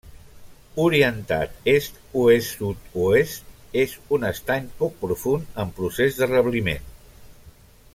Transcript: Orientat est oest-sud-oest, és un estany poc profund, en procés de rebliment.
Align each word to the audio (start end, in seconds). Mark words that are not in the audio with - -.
Orientat 0.83 1.59
est 1.73 1.99
oest-sud-oest, 2.21 3.53
és 3.85 3.95
un 4.19 4.27
estany 4.33 4.73
poc 4.83 4.99
profund, 5.07 5.55
en 5.65 5.79
procés 5.81 6.23
de 6.23 6.33
rebliment. 6.37 6.93